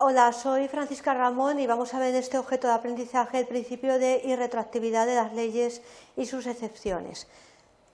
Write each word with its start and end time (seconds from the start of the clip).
Hola, 0.00 0.32
soy 0.32 0.68
Francisca 0.68 1.12
Ramón 1.12 1.58
y 1.58 1.66
vamos 1.66 1.92
a 1.92 1.98
ver 1.98 2.10
en 2.10 2.20
este 2.20 2.38
objeto 2.38 2.68
de 2.68 2.74
aprendizaje 2.74 3.40
el 3.40 3.48
principio 3.48 3.98
de 3.98 4.22
irretroactividad 4.24 5.06
de 5.06 5.16
las 5.16 5.32
leyes 5.32 5.82
y 6.16 6.26
sus 6.26 6.46
excepciones. 6.46 7.26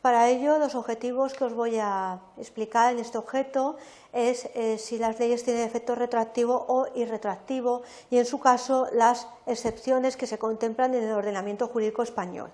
Para 0.03 0.29
ello, 0.29 0.59
los 0.59 0.75
objetivos 0.75 1.33
que 1.33 1.45
os 1.45 1.55
voy 1.55 1.79
a 1.81 2.21
explicar 2.37 2.93
en 2.93 2.99
este 2.99 3.17
objeto 3.17 3.79
es 4.13 4.51
eh, 4.55 4.77
si 4.77 4.99
las 4.99 5.19
leyes 5.19 5.45
tienen 5.45 5.63
efecto 5.63 5.95
retroactivo 5.95 6.67
o 6.69 6.89
irretroactivo 6.95 7.81
y, 8.11 8.19
en 8.19 8.27
su 8.27 8.39
caso, 8.39 8.87
las 8.93 9.27
excepciones 9.47 10.19
que 10.19 10.27
se 10.27 10.37
contemplan 10.37 10.95
en 10.95 11.05
el 11.05 11.13
ordenamiento 11.13 11.69
jurídico 11.69 12.03
español. 12.03 12.51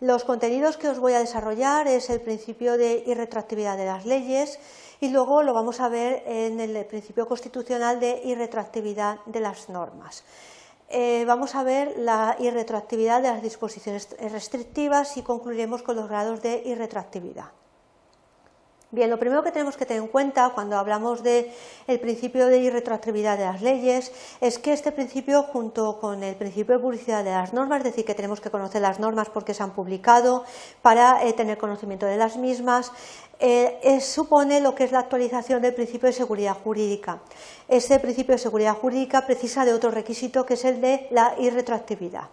Los 0.00 0.24
contenidos 0.24 0.76
que 0.76 0.90
os 0.90 0.98
voy 0.98 1.14
a 1.14 1.20
desarrollar 1.20 1.88
es 1.88 2.10
el 2.10 2.20
principio 2.20 2.76
de 2.76 3.02
irretroactividad 3.06 3.78
de 3.78 3.86
las 3.86 4.04
leyes 4.04 4.58
y 5.00 5.08
luego 5.08 5.42
lo 5.42 5.54
vamos 5.54 5.80
a 5.80 5.88
ver 5.88 6.22
en 6.26 6.60
el 6.60 6.84
principio 6.86 7.26
constitucional 7.26 8.00
de 8.00 8.20
irretroactividad 8.24 9.18
de 9.26 9.40
las 9.40 9.68
normas. 9.68 10.24
Eh, 10.88 11.24
vamos 11.26 11.54
a 11.54 11.62
ver 11.62 11.94
la 11.98 12.36
irretroactividad 12.38 13.22
de 13.22 13.28
las 13.28 13.42
disposiciones 13.42 14.14
restrictivas 14.30 15.16
y 15.16 15.22
concluiremos 15.22 15.82
con 15.82 15.96
los 15.96 16.08
grados 16.08 16.42
de 16.42 16.62
irretroactividad. 16.64 17.46
Bien, 18.94 19.10
lo 19.10 19.18
primero 19.18 19.42
que 19.42 19.50
tenemos 19.50 19.76
que 19.76 19.86
tener 19.86 20.04
en 20.04 20.08
cuenta 20.08 20.52
cuando 20.54 20.78
hablamos 20.78 21.24
del 21.24 21.50
principio 22.00 22.46
de 22.46 22.58
irretroactividad 22.58 23.36
de 23.36 23.44
las 23.44 23.60
leyes 23.60 24.12
es 24.40 24.60
que 24.60 24.72
este 24.72 24.92
principio, 24.92 25.42
junto 25.42 25.98
con 25.98 26.22
el 26.22 26.36
principio 26.36 26.76
de 26.76 26.80
publicidad 26.80 27.24
de 27.24 27.32
las 27.32 27.52
normas, 27.52 27.78
es 27.78 27.86
decir, 27.86 28.04
que 28.04 28.14
tenemos 28.14 28.40
que 28.40 28.52
conocer 28.52 28.82
las 28.82 29.00
normas 29.00 29.30
porque 29.30 29.52
se 29.52 29.64
han 29.64 29.72
publicado 29.72 30.44
para 30.80 31.24
eh, 31.24 31.32
tener 31.32 31.58
conocimiento 31.58 32.06
de 32.06 32.18
las 32.18 32.36
mismas, 32.36 32.92
eh, 33.40 34.00
supone 34.00 34.60
lo 34.60 34.76
que 34.76 34.84
es 34.84 34.92
la 34.92 35.00
actualización 35.00 35.60
del 35.60 35.74
principio 35.74 36.06
de 36.06 36.12
seguridad 36.12 36.56
jurídica. 36.62 37.18
Este 37.66 37.98
principio 37.98 38.36
de 38.36 38.38
seguridad 38.38 38.74
jurídica 38.74 39.26
precisa 39.26 39.64
de 39.64 39.72
otro 39.72 39.90
requisito 39.90 40.46
que 40.46 40.54
es 40.54 40.64
el 40.64 40.80
de 40.80 41.08
la 41.10 41.34
irretroactividad. 41.40 42.28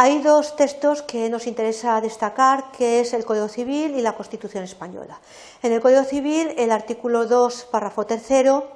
Hay 0.00 0.20
dos 0.20 0.54
textos 0.54 1.02
que 1.02 1.28
nos 1.28 1.48
interesa 1.48 2.00
destacar, 2.00 2.70
que 2.70 3.00
es 3.00 3.12
el 3.14 3.24
Código 3.24 3.48
Civil 3.48 3.96
y 3.96 4.00
la 4.00 4.12
Constitución 4.12 4.62
Española. 4.62 5.18
En 5.60 5.72
el 5.72 5.80
Código 5.80 6.04
Civil, 6.04 6.54
el 6.56 6.70
artículo 6.70 7.26
2, 7.26 7.64
párrafo 7.64 8.06
tercero, 8.06 8.68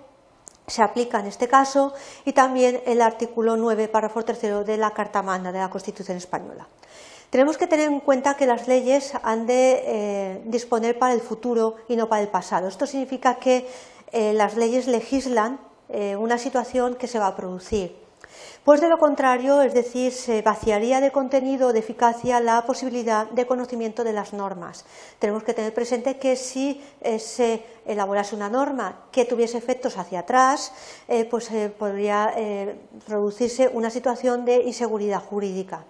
se 0.67 0.83
aplica 0.83 1.21
en 1.21 1.27
este 1.27 1.47
caso 1.47 1.95
y 2.25 2.33
también 2.33 2.83
el 2.87 3.01
artículo 3.01 3.57
9, 3.57 3.87
párrafo 3.87 4.25
tercero 4.25 4.65
de 4.65 4.77
la 4.77 4.91
Carta 4.91 5.23
Magna 5.23 5.53
de 5.53 5.61
la 5.61 5.71
Constitución 5.71 6.17
Española. 6.17 6.67
Tenemos 7.31 7.57
que 7.57 7.69
tener 7.69 7.89
en 7.89 8.01
cuenta 8.01 8.35
que 8.35 8.47
las 8.47 8.67
leyes 8.67 9.13
han 9.23 9.47
de 9.47 9.85
eh, 9.87 10.43
disponer 10.47 10.99
para 10.99 11.15
el 11.15 11.21
futuro 11.21 11.77
y 11.89 11.95
no 11.95 12.09
para 12.09 12.23
el 12.23 12.31
pasado. 12.31 12.67
Esto 12.67 12.85
significa 12.85 13.37
que 13.37 13.69
eh, 14.11 14.33
las 14.33 14.57
leyes 14.57 14.89
legislan 14.89 15.61
eh, 15.89 16.17
una 16.17 16.37
situación 16.37 16.97
que 16.97 17.07
se 17.07 17.21
va 17.21 17.29
a 17.29 17.37
producir. 17.37 18.02
Pues 18.65 18.81
de 18.81 18.89
lo 18.89 18.97
contrario, 18.97 19.61
es 19.63 19.75
decir, 19.75 20.13
se 20.13 20.41
vaciaría 20.41 21.01
de 21.01 21.11
contenido 21.11 21.73
de 21.73 21.81
eficacia 21.81 22.39
la 22.39 22.63
posibilidad 22.65 23.29
de 23.29 23.45
conocimiento 23.45 24.05
de 24.05 24.13
las 24.13 24.33
normas. 24.33 24.85
Tenemos 25.19 25.43
que 25.43 25.53
tener 25.53 25.75
presente 25.75 26.17
que 26.17 26.37
si 26.37 26.81
eh, 27.01 27.19
se 27.19 27.65
elaborase 27.85 28.37
una 28.37 28.49
norma 28.49 29.09
que 29.11 29.25
tuviese 29.25 29.59
efectos 29.59 29.99
hacia 29.99 30.21
atrás, 30.21 30.73
eh, 31.09 31.25
pues 31.25 31.51
eh, 31.51 31.75
podría 31.77 32.33
producirse 33.05 33.67
una 33.67 33.91
situación 33.91 34.45
de 34.45 34.63
inseguridad 34.63 35.21
jurídica. 35.21 35.85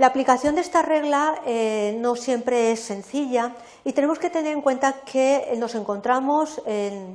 La 0.00 0.06
aplicación 0.06 0.54
de 0.54 0.62
esta 0.62 0.80
regla 0.80 1.42
eh, 1.44 1.94
no 2.00 2.16
siempre 2.16 2.72
es 2.72 2.80
sencilla 2.80 3.54
y 3.84 3.92
tenemos 3.92 4.18
que 4.18 4.30
tener 4.30 4.54
en 4.54 4.62
cuenta 4.62 5.02
que 5.04 5.54
nos 5.58 5.74
encontramos 5.74 6.62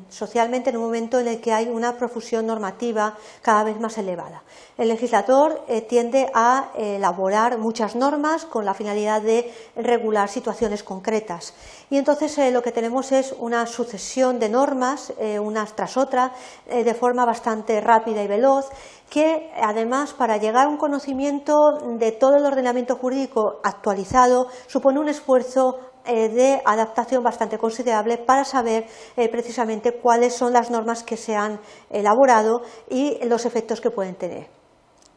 socialmente 0.09 0.69
en 0.69 0.77
un 0.77 0.83
momento 0.83 1.19
en 1.19 1.27
el 1.27 1.41
que 1.41 1.51
hay 1.51 1.67
una 1.67 1.97
profusión 1.97 2.45
normativa 2.45 3.17
cada 3.41 3.63
vez 3.63 3.79
más 3.79 3.97
elevada. 3.97 4.43
El 4.77 4.89
legislador 4.89 5.63
eh, 5.67 5.81
tiende 5.81 6.29
a 6.35 6.69
elaborar 6.77 7.57
muchas 7.57 7.95
normas 7.95 8.45
con 8.45 8.65
la 8.65 8.75
finalidad 8.75 9.19
de 9.19 9.51
regular 9.75 10.29
situaciones 10.29 10.83
concretas 10.83 11.55
y 11.89 11.97
entonces 11.97 12.37
eh, 12.37 12.51
lo 12.51 12.61
que 12.61 12.71
tenemos 12.71 13.11
es 13.11 13.33
una 13.39 13.65
sucesión 13.65 14.37
de 14.37 14.49
normas, 14.49 15.11
unas 15.41 15.75
tras 15.75 15.97
otras, 15.97 16.33
de 16.67 16.93
forma 16.93 17.25
bastante 17.25 17.81
rápida 17.81 18.21
y 18.21 18.27
veloz 18.27 18.69
que 19.09 19.51
además 19.61 20.13
para 20.13 20.37
llegar 20.37 20.65
a 20.65 20.69
un 20.69 20.77
conocimiento 20.77 21.53
de 21.97 22.11
todo 22.11 22.37
el 22.37 22.45
ordenamiento 22.45 22.95
jurídico 22.95 23.59
actualizado 23.63 24.47
supone 24.67 24.99
un 24.99 25.09
esfuerzo 25.09 25.79
eh, 26.05 26.29
de 26.29 26.61
adaptación 26.65 27.23
bastante 27.23 27.57
considerable 27.57 28.17
para 28.17 28.45
saber 28.45 28.85
eh, 29.17 29.27
precisamente 29.29 29.99
cuáles 29.99 30.35
son 30.35 30.53
las 30.53 30.69
normas 30.69 31.03
que 31.03 31.17
se 31.17 31.35
han 31.35 31.59
elaborado 31.89 32.61
y 32.89 33.17
los 33.25 33.45
efectos 33.45 33.81
que 33.81 33.89
pueden 33.89 34.15
tener 34.15 34.54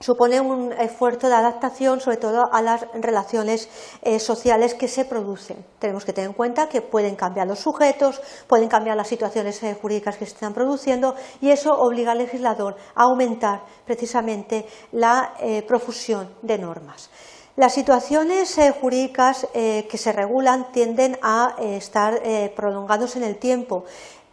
supone 0.00 0.40
un 0.40 0.72
esfuerzo 0.72 1.28
de 1.28 1.34
adaptación, 1.34 2.00
sobre 2.00 2.18
todo 2.18 2.44
a 2.52 2.62
las 2.62 2.86
relaciones 2.94 3.68
eh, 4.02 4.18
sociales 4.18 4.74
que 4.74 4.88
se 4.88 5.04
producen. 5.04 5.64
Tenemos 5.78 6.04
que 6.04 6.12
tener 6.12 6.30
en 6.30 6.36
cuenta 6.36 6.68
que 6.68 6.82
pueden 6.82 7.16
cambiar 7.16 7.46
los 7.46 7.58
sujetos, 7.58 8.20
pueden 8.46 8.68
cambiar 8.68 8.96
las 8.96 9.08
situaciones 9.08 9.62
eh, 9.62 9.76
jurídicas 9.80 10.16
que 10.16 10.26
se 10.26 10.34
están 10.34 10.54
produciendo 10.54 11.14
y 11.40 11.50
eso 11.50 11.72
obliga 11.72 12.12
al 12.12 12.18
legislador 12.18 12.76
a 12.94 13.04
aumentar 13.04 13.62
precisamente 13.84 14.66
la 14.92 15.34
eh, 15.40 15.62
profusión 15.62 16.28
de 16.42 16.58
normas. 16.58 17.10
Las 17.56 17.74
situaciones 17.74 18.56
jurídicas 18.80 19.48
que 19.52 19.98
se 19.98 20.12
regulan 20.12 20.70
tienden 20.70 21.18
a 21.22 21.56
estar 21.58 22.22
prolongándose 22.54 23.18
en 23.18 23.24
el 23.24 23.36
tiempo 23.36 23.84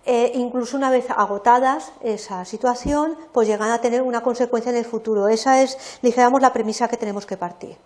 eh, 0.05 0.31
incluso 0.35 0.77
una 0.77 0.91
vez 0.91 1.07
agotadas 1.09 1.91
esa 2.01 2.45
situación, 2.45 3.17
pues 3.31 3.47
llegan 3.47 3.71
a 3.71 3.81
tener 3.81 4.03
una 4.03 4.21
consecuencia 4.21 4.69
en 4.69 4.77
el 4.77 4.85
futuro. 4.85 5.27
Esa 5.27 5.61
es, 5.61 5.99
dijéramos, 6.01 6.41
la 6.41 6.53
premisa 6.53 6.87
que 6.87 6.97
tenemos 6.97 7.25
que 7.25 7.37
partir. 7.37 7.77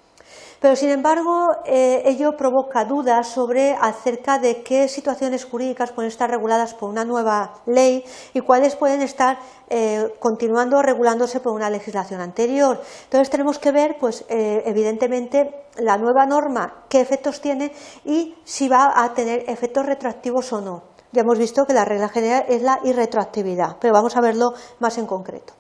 Pero, 0.59 0.75
sin 0.75 0.89
embargo, 0.89 1.47
eh, 1.65 2.03
ello 2.05 2.35
provoca 2.35 2.83
dudas 2.83 3.27
sobre 3.27 3.77
acerca 3.79 4.39
de 4.39 4.61
qué 4.61 4.89
situaciones 4.89 5.45
jurídicas 5.45 5.93
pueden 5.93 6.09
estar 6.09 6.29
reguladas 6.29 6.73
por 6.73 6.89
una 6.89 7.05
nueva 7.05 7.53
ley 7.65 8.03
y 8.33 8.41
cuáles 8.41 8.75
pueden 8.75 9.01
estar 9.01 9.39
eh, 9.69 10.13
continuando 10.19 10.81
regulándose 10.81 11.39
por 11.39 11.53
una 11.53 11.69
legislación 11.69 12.19
anterior. 12.19 12.81
Entonces, 13.05 13.29
tenemos 13.29 13.57
que 13.57 13.71
ver, 13.71 13.95
pues, 13.97 14.25
evidentemente, 14.27 15.49
la 15.77 15.97
nueva 15.97 16.25
norma, 16.25 16.83
qué 16.89 16.99
efectos 16.99 17.39
tiene 17.39 17.71
y 18.03 18.35
si 18.43 18.67
va 18.67 19.01
a 19.01 19.13
tener 19.13 19.45
efectos 19.47 19.85
retroactivos 19.85 20.51
o 20.51 20.59
no. 20.59 20.88
Ya 21.11 21.21
hemos 21.21 21.39
visto 21.39 21.65
que 21.65 21.73
la 21.73 21.85
regla 21.85 22.09
general 22.09 22.45
es 22.47 22.61
la 22.61 22.79
irretroactividad, 22.83 23.77
pero 23.79 23.93
vamos 23.93 24.15
a 24.15 24.21
verlo 24.21 24.53
más 24.79 24.97
en 24.97 25.07
concreto. 25.07 25.53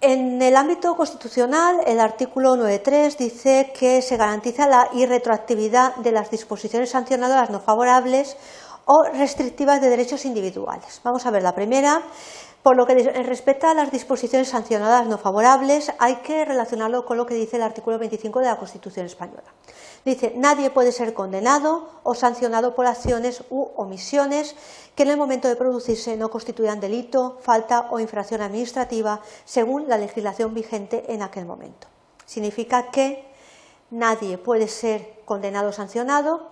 En 0.00 0.42
el 0.42 0.56
ámbito 0.56 0.96
constitucional, 0.96 1.80
el 1.86 2.00
artículo 2.00 2.56
9.3 2.56 3.16
dice 3.16 3.72
que 3.78 4.02
se 4.02 4.16
garantiza 4.16 4.66
la 4.66 4.88
irretroactividad 4.92 5.94
de 5.96 6.10
las 6.10 6.28
disposiciones 6.28 6.90
sancionadoras 6.90 7.50
no 7.50 7.60
favorables 7.60 8.36
o 8.86 9.04
restrictivas 9.04 9.80
de 9.80 9.88
derechos 9.88 10.24
individuales. 10.24 11.00
Vamos 11.04 11.26
a 11.26 11.30
ver 11.30 11.42
la 11.42 11.54
primera. 11.54 12.02
Por 12.62 12.76
lo 12.76 12.86
que 12.86 12.94
respecta 12.94 13.72
a 13.72 13.74
las 13.74 13.90
disposiciones 13.90 14.50
sancionadas 14.50 15.08
no 15.08 15.18
favorables, 15.18 15.92
hay 15.98 16.16
que 16.16 16.44
relacionarlo 16.44 17.04
con 17.04 17.16
lo 17.16 17.26
que 17.26 17.34
dice 17.34 17.56
el 17.56 17.62
artículo 17.62 17.98
25 17.98 18.38
de 18.38 18.46
la 18.46 18.56
Constitución 18.56 19.04
española. 19.06 19.52
Dice, 20.04 20.32
nadie 20.36 20.70
puede 20.70 20.92
ser 20.92 21.12
condenado 21.12 21.88
o 22.04 22.14
sancionado 22.14 22.76
por 22.76 22.86
acciones 22.86 23.42
u 23.50 23.68
omisiones 23.74 24.54
que 24.94 25.02
en 25.02 25.10
el 25.10 25.16
momento 25.16 25.48
de 25.48 25.56
producirse 25.56 26.16
no 26.16 26.30
constituyan 26.30 26.78
delito, 26.78 27.38
falta 27.40 27.88
o 27.90 27.98
infracción 27.98 28.42
administrativa 28.42 29.20
según 29.44 29.88
la 29.88 29.98
legislación 29.98 30.54
vigente 30.54 31.12
en 31.12 31.22
aquel 31.22 31.46
momento. 31.46 31.88
Significa 32.26 32.90
que 32.92 33.28
nadie 33.90 34.38
puede 34.38 34.68
ser 34.68 35.20
condenado 35.24 35.70
o 35.70 35.72
sancionado 35.72 36.48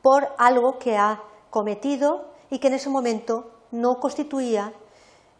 por 0.00 0.28
algo 0.38 0.78
que 0.78 0.96
ha 0.96 1.22
cometido 1.54 2.32
y 2.50 2.58
que 2.58 2.66
en 2.66 2.74
ese 2.74 2.90
momento 2.90 3.48
no 3.70 4.00
constituía 4.00 4.72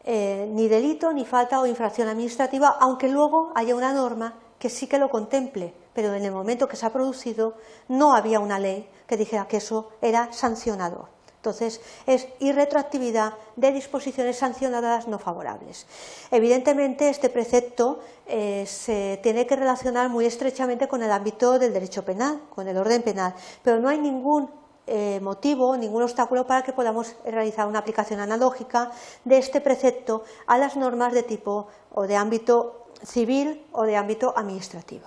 eh, 0.05 0.47
ni 0.49 0.69
delito, 0.69 1.12
ni 1.12 1.25
falta 1.25 1.59
o 1.59 1.67
infracción 1.67 2.06
administrativa, 2.06 2.77
aunque 2.79 3.09
luego 3.09 3.50
haya 3.56 3.75
una 3.75 3.93
norma 3.93 4.39
que 4.61 4.71
sí 4.71 4.87
que 4.87 4.99
lo 4.99 5.11
contemple, 5.11 5.75
pero 5.93 6.15
en 6.15 6.25
el 6.25 6.31
momento 6.31 6.69
que 6.69 6.77
se 6.77 6.87
ha 6.87 6.93
producido 6.93 7.55
no 7.89 8.15
había 8.15 8.39
una 8.39 8.61
ley 8.61 8.89
que 9.09 9.17
dijera 9.17 9.49
que 9.49 9.56
eso 9.56 9.91
era 10.00 10.33
sancionador. 10.33 11.09
Entonces, 11.39 11.81
es 12.06 12.29
irretroactividad 12.39 13.35
de 13.56 13.73
disposiciones 13.73 14.39
sancionadas 14.39 15.09
no 15.09 15.19
favorables. 15.19 15.87
Evidentemente, 16.31 17.11
este 17.11 17.29
precepto 17.29 17.99
eh, 18.27 18.65
se 18.67 19.19
tiene 19.21 19.49
que 19.49 19.56
relacionar 19.56 20.09
muy 20.11 20.27
estrechamente 20.27 20.87
con 20.87 21.03
el 21.03 21.11
ámbito 21.11 21.59
del 21.59 21.73
derecho 21.73 22.05
penal, 22.05 22.41
con 22.55 22.69
el 22.69 22.79
orden 22.79 23.03
penal, 23.03 23.35
pero 23.65 23.81
no 23.81 23.89
hay 23.89 23.99
ningún 23.99 24.49
eh, 24.87 25.21
motivo, 25.21 25.77
ningún 25.77 26.03
obstáculo 26.03 26.47
para 26.47 26.63
que 26.63 26.73
podamos 26.73 27.17
realizar 27.25 27.67
una 27.67 27.79
aplicación 27.79 28.21
analógica 28.21 28.91
de 29.25 29.39
este 29.39 29.61
precepto 29.61 30.25
a 30.47 30.59
las 30.59 30.77
normas 30.77 31.13
de 31.13 31.23
tipo 31.23 31.69
o 31.95 32.07
de 32.07 32.17
ámbito 32.17 32.87
civil 33.03 33.67
o 33.73 33.85
de 33.85 33.97
ámbito 33.97 34.33
administrativo. 34.37 35.07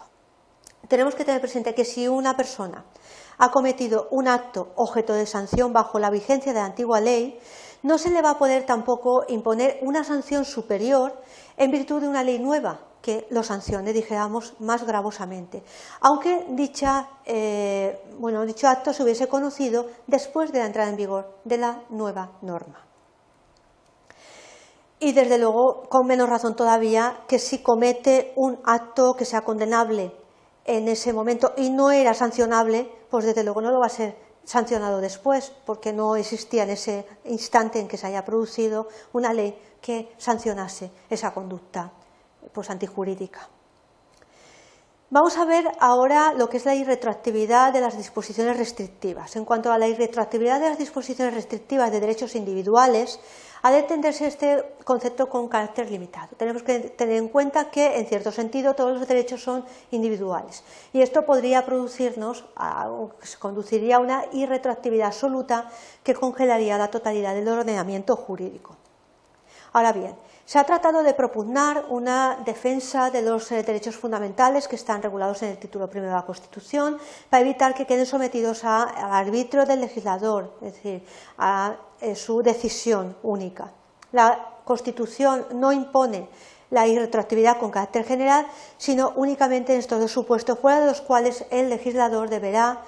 Tenemos 0.88 1.16
que 1.16 1.26
tener 1.26 1.42
presente 1.42 1.76
que 1.76 1.86
si 1.86 2.08
una 2.08 2.36
persona 2.36 2.86
ha 3.38 3.52
cometido 3.52 4.08
un 4.10 4.28
acto 4.28 4.72
objeto 4.76 5.14
de 5.14 5.26
sanción 5.26 5.74
bajo 5.74 6.00
la 6.00 6.10
vigencia 6.10 6.54
de 6.54 6.60
la 6.60 6.66
antigua 6.66 7.02
ley, 7.02 7.40
no 7.84 7.98
se 7.98 8.10
le 8.10 8.22
va 8.22 8.32
a 8.32 8.40
poder 8.40 8.66
tampoco 8.66 9.26
imponer 9.28 9.80
una 9.82 10.04
sanción 10.04 10.46
superior 10.46 11.22
en 11.58 11.72
virtud 11.72 12.02
de 12.02 12.08
una 12.08 12.24
ley 12.24 12.40
nueva 12.40 12.87
que 13.08 13.26
lo 13.30 13.42
sancione, 13.42 13.94
dijéramos, 13.94 14.56
más 14.60 14.86
gravosamente, 14.86 15.64
aunque 16.02 16.44
dicha, 16.50 17.08
eh, 17.24 18.04
bueno, 18.20 18.46
dicho 18.46 18.68
acto 18.68 18.92
se 18.92 19.02
hubiese 19.02 19.30
conocido 19.30 19.86
después 20.08 20.52
de 20.52 20.60
la 20.60 20.66
entrada 20.66 20.90
en 20.90 20.98
vigor 20.98 21.38
de 21.46 21.58
la 21.58 21.84
nueva 21.90 22.34
norma. 22.42 22.86
Y 25.00 25.14
desde 25.14 25.38
luego, 25.38 25.84
con 25.88 26.06
menos 26.06 26.28
razón 26.28 26.58
todavía, 26.58 27.22
que 27.30 27.40
si 27.40 27.60
comete 27.60 28.34
un 28.36 28.60
acto 28.66 29.14
que 29.14 29.24
sea 29.24 29.40
condenable 29.40 30.12
en 30.66 30.90
ese 30.90 31.14
momento 31.14 31.54
y 31.56 31.70
no 31.70 31.92
era 31.92 32.14
sancionable, 32.14 32.92
pues 33.10 33.24
desde 33.24 33.46
luego 33.46 33.62
no 33.62 33.72
lo 33.72 33.80
va 33.80 33.86
a 33.86 33.90
ser 33.90 34.18
sancionado 34.44 35.00
después, 35.00 35.54
porque 35.66 35.94
no 35.94 36.18
existía 36.18 36.64
en 36.64 36.72
ese 36.72 37.06
instante 37.24 37.80
en 37.80 37.88
que 37.88 37.96
se 37.96 38.08
haya 38.08 38.26
producido 38.26 38.90
una 39.14 39.32
ley 39.32 39.58
que 39.80 40.12
sancionase 40.18 40.92
esa 41.10 41.34
conducta 41.34 41.94
pues, 42.54 42.70
antijurídica. 42.70 43.50
Vamos 45.10 45.38
a 45.38 45.46
ver 45.46 45.72
ahora 45.80 46.34
lo 46.34 46.50
que 46.50 46.58
es 46.58 46.66
la 46.66 46.76
irretroactividad 46.76 47.72
de 47.72 47.80
las 47.80 47.96
disposiciones 47.96 48.58
restrictivas. 48.58 49.38
En 49.38 49.46
cuanto 49.46 49.72
a 49.72 49.78
la 49.78 49.88
irretroactividad 49.88 50.60
de 50.60 50.68
las 50.68 50.78
disposiciones 50.78 51.34
restrictivas 51.34 51.94
de 51.94 52.02
derechos 52.02 52.36
individuales, 52.36 53.22
ha 53.62 53.72
de 53.72 53.80
entenderse 53.80 54.28
este 54.28 54.76
concepto 54.84 55.30
con 55.30 55.48
carácter 55.48 55.90
limitado. 55.90 56.36
Tenemos 56.36 56.62
que 56.62 56.80
tener 56.80 57.16
en 57.16 57.30
cuenta 57.30 57.72
que, 57.72 57.98
en 57.98 58.06
cierto 58.06 58.34
sentido, 58.34 58.74
todos 58.76 59.00
los 59.00 59.08
derechos 59.08 59.42
son 59.42 59.66
individuales 59.92 60.64
y 60.92 61.02
esto 61.02 61.26
podría 61.26 61.66
producirnos, 61.66 62.46
se 63.22 63.38
conduciría 63.40 63.96
a 63.96 64.00
una 64.00 64.26
irretroactividad 64.34 65.08
absoluta 65.08 65.70
que 66.04 66.16
congelaría 66.16 66.78
la 66.78 66.90
totalidad 66.90 67.34
del 67.34 67.48
ordenamiento 67.48 68.16
jurídico. 68.16 68.76
Ahora 69.74 69.94
bien, 69.94 70.16
se 70.48 70.58
ha 70.60 70.64
tratado 70.64 71.04
de 71.04 71.14
propugnar 71.14 71.88
una 71.90 72.38
defensa 72.46 73.12
de 73.12 73.22
los 73.22 73.52
eh, 73.52 73.64
derechos 73.64 73.98
fundamentales 73.98 74.70
que 74.70 74.78
están 74.78 75.04
regulados 75.04 75.44
en 75.44 75.50
el 75.50 75.58
título 75.58 75.90
primero 75.90 76.14
de 76.14 76.16
la 76.16 76.26
Constitución 76.26 76.98
para 77.30 77.42
evitar 77.42 77.76
que 77.76 77.86
queden 77.86 78.06
sometidos 78.06 78.64
al 78.64 78.88
arbitrio 78.96 79.66
del 79.66 79.82
legislador, 79.82 80.54
es 80.62 80.76
decir, 80.76 81.04
a 81.38 81.76
eh, 82.00 82.16
su 82.16 82.42
decisión 82.42 83.18
única. 83.24 83.74
La 84.14 84.62
Constitución 84.64 85.48
no 85.54 85.74
impone 85.74 86.30
la 86.70 86.88
irretroactividad 86.88 87.60
con 87.60 87.70
carácter 87.70 88.06
general, 88.06 88.48
sino 88.78 89.12
únicamente 89.18 89.74
en 89.74 89.80
estos 89.80 90.00
dos 90.00 90.12
supuestos, 90.12 90.60
fuera 90.60 90.80
de 90.80 90.86
los 90.88 91.02
cuales 91.02 91.44
el 91.52 91.70
legislador 91.70 92.30
deberá 92.30 92.84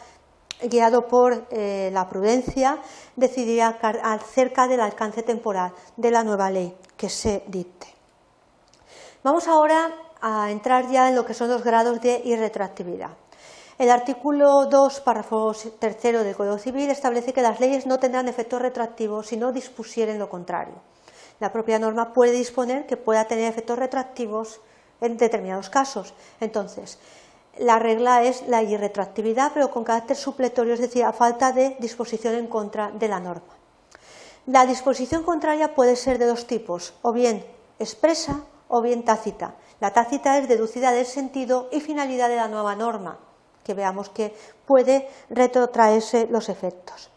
guiado 0.62 1.08
por 1.08 1.48
eh, 1.52 1.90
la 1.94 2.08
prudencia, 2.10 2.80
decidirá 3.16 3.80
acerca 4.04 4.68
del 4.68 4.82
alcance 4.82 5.24
temporal 5.24 5.74
de 5.96 6.12
la 6.12 6.24
nueva 6.24 6.50
ley 6.50 6.76
que 6.98 7.10
se 7.10 7.44
dicte. 7.48 7.88
Vamos 9.24 9.48
ahora 9.48 9.94
a 10.22 10.52
entrar 10.52 10.90
ya 10.90 11.10
en 11.10 11.16
lo 11.16 11.26
que 11.26 11.34
son 11.34 11.50
los 11.50 11.64
grados 11.64 12.02
de 12.02 12.22
irretroactividad. 12.26 13.12
El 13.78 13.90
artículo 13.90 14.66
2, 14.70 15.00
párrafo 15.02 15.54
tercero 15.80 16.24
del 16.24 16.36
Código 16.36 16.58
Civil 16.58 16.90
establece 16.90 17.32
que 17.32 17.42
las 17.42 17.62
leyes 17.62 17.86
no 17.86 17.98
tendrán 17.98 18.28
efectos 18.28 18.62
retroactivos 18.62 19.28
si 19.28 19.38
no 19.38 19.54
dispusieren 19.54 20.20
lo 20.20 20.28
contrario. 20.28 20.76
La 21.40 21.54
propia 21.54 21.80
norma 21.80 22.12
puede 22.12 22.34
disponer 22.34 22.86
que 22.86 22.98
pueda 22.98 23.24
tener 23.26 23.50
efectos 23.50 23.80
retroactivos 23.80 24.60
en 25.00 25.16
determinados 25.16 25.70
casos. 25.70 26.14
Entonces, 26.42 27.00
la 27.60 27.78
regla 27.78 28.24
es 28.24 28.48
la 28.48 28.64
irretroactividad, 28.64 29.52
pero 29.54 29.70
con 29.70 29.84
carácter 29.84 30.16
supletorio, 30.16 30.74
es 30.74 30.80
decir, 30.80 31.04
a 31.04 31.14
falta 31.14 31.52
de 31.52 31.76
disposición 31.80 32.36
en 32.36 32.48
contra 32.48 32.92
de 32.92 33.08
la 33.08 33.20
norma. 33.20 33.54
La 34.46 34.66
disposición 34.66 35.24
contraria 35.24 35.76
puede 35.76 35.96
ser 35.96 36.18
de 36.18 36.26
dos 36.26 36.48
tipos, 36.48 36.94
o 37.02 37.12
bien 37.12 37.46
expresa 37.78 38.42
o 38.70 38.82
bien 38.82 39.04
tácita. 39.04 39.56
La 39.80 39.92
tácita 39.92 40.38
es 40.38 40.48
deducida 40.48 40.92
del 40.92 41.06
sentido 41.06 41.68
y 41.72 41.82
finalidad 41.82 42.30
de 42.30 42.38
la 42.38 42.48
nueva 42.48 42.76
norma, 42.76 43.20
que 43.64 43.74
veamos 43.74 44.10
que 44.10 44.34
puede 44.66 45.10
retrotraerse 45.30 46.28
los 46.32 46.50
efectos. 46.50 47.12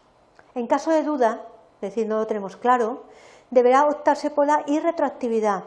En 0.55 0.67
caso 0.67 0.91
de 0.91 1.03
duda, 1.03 1.41
es 1.75 1.89
decir, 1.89 2.05
no 2.05 2.17
lo 2.17 2.27
tenemos 2.27 2.57
claro, 2.57 3.03
deberá 3.49 3.85
optarse 3.87 4.29
por 4.29 4.47
la 4.47 4.63
irretroactividad, 4.67 5.63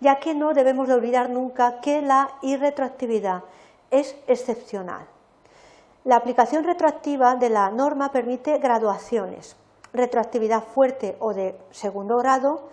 ya 0.00 0.20
que 0.20 0.34
no 0.34 0.54
debemos 0.54 0.86
de 0.88 0.94
olvidar 0.94 1.28
nunca 1.28 1.80
que 1.80 2.02
la 2.02 2.30
irretroactividad 2.42 3.42
es 3.92 4.16
excepcional. 4.26 5.06
La 6.02 6.16
aplicación 6.16 6.64
retroactiva 6.64 7.36
de 7.36 7.50
la 7.50 7.70
norma 7.70 8.10
permite 8.10 8.58
graduaciones, 8.58 9.54
retroactividad 9.92 10.64
fuerte 10.64 11.16
o 11.20 11.32
de 11.32 11.56
segundo 11.70 12.16
grado 12.16 12.68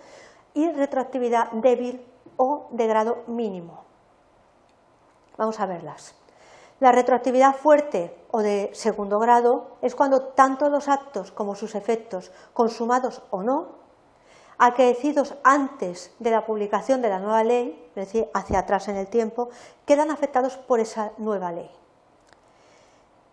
y 0.54 0.68
retroactividad 0.72 1.52
débil 1.52 2.04
o 2.36 2.66
de 2.72 2.86
grado 2.88 3.22
mínimo. 3.28 3.84
Vamos 5.36 5.60
a 5.60 5.66
verlas. 5.66 6.16
La 6.80 6.92
retroactividad 6.92 7.54
fuerte 7.54 8.16
o 8.30 8.40
de 8.40 8.70
segundo 8.72 9.18
grado 9.18 9.76
es 9.82 9.94
cuando 9.94 10.22
tanto 10.28 10.70
los 10.70 10.88
actos 10.88 11.30
como 11.30 11.54
sus 11.54 11.74
efectos, 11.74 12.32
consumados 12.54 13.22
o 13.30 13.42
no, 13.42 13.79
aquecidos 14.60 15.34
antes 15.42 16.14
de 16.18 16.30
la 16.30 16.44
publicación 16.44 17.00
de 17.00 17.08
la 17.08 17.18
nueva 17.18 17.42
ley, 17.42 17.82
es 17.88 17.94
decir, 17.94 18.28
hacia 18.34 18.58
atrás 18.58 18.88
en 18.88 18.96
el 18.96 19.08
tiempo, 19.08 19.48
quedan 19.86 20.10
afectados 20.10 20.58
por 20.58 20.80
esa 20.80 21.12
nueva 21.16 21.50
ley. 21.50 21.70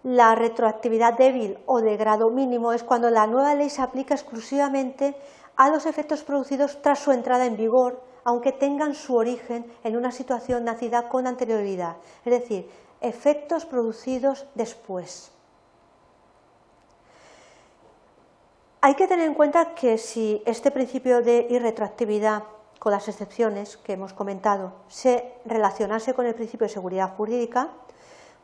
La 0.04 0.36
retroactividad 0.36 1.18
débil 1.18 1.60
o 1.66 1.82
de 1.82 1.98
grado 1.98 2.30
mínimo 2.30 2.72
es 2.72 2.82
cuando 2.84 3.10
la 3.10 3.28
nueva 3.28 3.56
ley 3.56 3.70
se 3.70 3.82
aplica 3.82 4.16
exclusivamente 4.16 5.18
a 5.58 5.70
los 5.70 5.86
efectos 5.86 6.24
producidos 6.24 6.82
tras 6.82 7.00
su 7.00 7.12
entrada 7.12 7.46
en 7.46 7.58
vigor, 7.58 8.02
aunque 8.24 8.54
tengan 8.54 8.96
su 8.96 9.14
origen 9.16 9.70
en 9.84 9.98
una 9.98 10.14
situación 10.14 10.64
nacida 10.64 11.10
con 11.10 11.28
anterioridad, 11.28 11.98
es 12.24 12.32
decir, 12.40 12.70
efectos 13.02 13.66
producidos 13.66 14.48
después. 14.56 15.32
Hay 18.88 18.96
que 18.96 19.06
tener 19.10 19.28
en 19.28 19.34
cuenta 19.34 19.76
que 19.76 19.98
si 19.98 20.42
este 20.46 20.72
principio 20.72 21.22
de 21.22 21.46
irretroactividad, 21.50 22.44
con 22.80 22.94
las 22.94 23.10
excepciones 23.10 23.76
que 23.76 23.92
hemos 23.92 24.14
comentado, 24.14 24.76
se 24.88 25.34
relacionase 25.44 26.14
con 26.14 26.26
el 26.26 26.34
principio 26.34 26.68
de 26.68 26.74
seguridad 26.74 27.14
jurídica, 27.18 27.68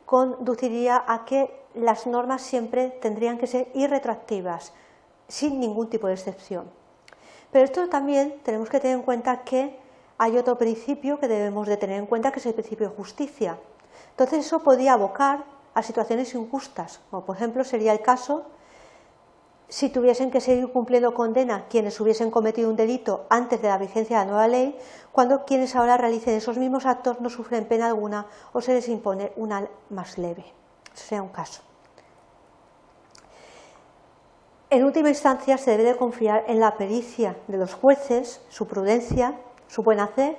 conduciría 0.04 1.02
a 1.08 1.24
que 1.24 1.50
las 1.72 2.06
normas 2.06 2.42
siempre 2.42 2.90
tendrían 3.00 3.38
que 3.38 3.46
ser 3.46 3.70
irretroactivas, 3.72 4.74
sin 5.28 5.60
ningún 5.60 5.88
tipo 5.88 6.08
de 6.08 6.12
excepción. 6.12 6.70
Pero 7.50 7.64
esto 7.64 7.88
también 7.88 8.38
tenemos 8.42 8.68
que 8.68 8.80
tener 8.80 8.98
en 8.98 9.02
cuenta 9.02 9.44
que 9.44 9.80
hay 10.18 10.36
otro 10.36 10.58
principio 10.58 11.18
que 11.18 11.26
debemos 11.26 11.66
de 11.66 11.78
tener 11.78 11.98
en 11.98 12.04
cuenta, 12.04 12.32
que 12.32 12.40
es 12.40 12.44
el 12.44 12.52
principio 12.52 12.90
de 12.90 12.96
justicia. 12.96 13.58
Entonces 14.10 14.44
eso 14.44 14.62
podría 14.62 14.92
abocar 14.92 15.42
a 15.72 15.82
situaciones 15.82 16.34
injustas, 16.34 17.00
como 17.10 17.24
por 17.24 17.34
ejemplo 17.34 17.64
sería 17.64 17.92
el 17.92 18.02
caso 18.02 18.44
si 19.68 19.88
tuviesen 19.88 20.30
que 20.30 20.40
seguir 20.40 20.70
cumpliendo 20.70 21.14
condena 21.14 21.66
quienes 21.68 21.98
hubiesen 22.00 22.30
cometido 22.30 22.70
un 22.70 22.76
delito 22.76 23.26
antes 23.30 23.60
de 23.62 23.68
la 23.68 23.78
vigencia 23.78 24.18
de 24.18 24.24
la 24.24 24.30
nueva 24.30 24.48
ley, 24.48 24.78
cuando 25.12 25.44
quienes 25.44 25.74
ahora 25.74 25.96
realicen 25.96 26.34
esos 26.34 26.58
mismos 26.58 26.86
actos 26.86 27.20
no 27.20 27.30
sufren 27.30 27.66
pena 27.66 27.86
alguna 27.86 28.26
o 28.52 28.60
se 28.60 28.74
les 28.74 28.88
impone 28.88 29.32
una 29.36 29.68
más 29.90 30.18
leve. 30.18 30.44
Ese 30.94 31.04
sea 31.06 31.22
un 31.22 31.30
caso. 31.30 31.62
En 34.70 34.84
última 34.84 35.08
instancia, 35.08 35.56
se 35.56 35.70
debe 35.70 35.84
de 35.84 35.96
confiar 35.96 36.44
en 36.48 36.58
la 36.58 36.76
pericia 36.76 37.36
de 37.46 37.58
los 37.58 37.74
jueces, 37.74 38.40
su 38.48 38.66
prudencia, 38.66 39.38
su 39.68 39.82
buen 39.82 40.00
hacer, 40.00 40.36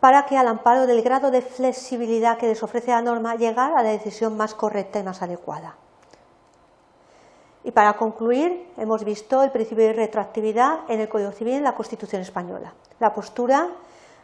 para 0.00 0.24
que 0.26 0.36
al 0.36 0.48
amparo 0.48 0.86
del 0.86 1.02
grado 1.02 1.30
de 1.30 1.42
flexibilidad 1.42 2.38
que 2.38 2.46
les 2.46 2.62
ofrece 2.62 2.90
la 2.90 3.02
norma, 3.02 3.36
llegar 3.36 3.72
a 3.76 3.82
la 3.82 3.90
decisión 3.90 4.36
más 4.36 4.54
correcta 4.54 4.98
y 4.98 5.02
más 5.02 5.20
adecuada. 5.22 5.76
Y 7.66 7.72
para 7.72 7.96
concluir, 7.96 8.64
hemos 8.76 9.02
visto 9.02 9.42
el 9.42 9.50
principio 9.50 9.88
de 9.88 9.92
retroactividad 9.92 10.88
en 10.88 11.00
el 11.00 11.08
Código 11.08 11.32
Civil 11.32 11.54
y 11.54 11.56
en 11.56 11.64
la 11.64 11.74
Constitución 11.74 12.22
española. 12.22 12.74
La 13.00 13.12
postura 13.12 13.70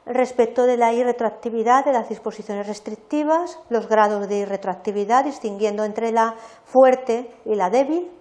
respecto 0.07 0.63
de 0.63 0.77
la 0.77 0.93
irretroactividad 0.93 1.85
de 1.85 1.93
las 1.93 2.09
disposiciones 2.09 2.69
restrictivas, 2.69 3.59
los 3.69 3.89
grados 3.89 4.29
de 4.29 4.39
irretroactividad, 4.39 5.25
distinguiendo 5.25 5.83
entre 5.83 6.13
la 6.13 6.37
fuerte 6.67 7.35
y 7.45 7.57
la 7.57 7.69
débil. 7.69 8.13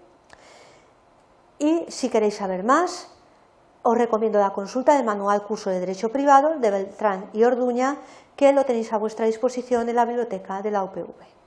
Y 1.59 1.85
si 1.87 2.09
queréis 2.09 2.37
saber 2.37 2.63
más, 2.63 3.07
os 3.83 3.95
recomiendo 3.95 4.39
la 4.39 4.53
consulta 4.53 4.95
del 4.95 5.05
Manual 5.05 5.43
Curso 5.43 5.69
de 5.69 5.81
Derecho 5.81 6.11
Privado 6.11 6.57
de 6.57 6.71
Beltrán 6.71 7.29
y 7.33 7.43
Orduña, 7.43 7.97
que 8.35 8.53
lo 8.53 8.65
tenéis 8.65 8.91
a 8.91 8.97
vuestra 8.97 9.27
disposición 9.27 9.87
en 9.87 9.97
la 9.97 10.05
biblioteca 10.05 10.63
de 10.63 10.71
la 10.71 10.83
UPV. 10.83 11.40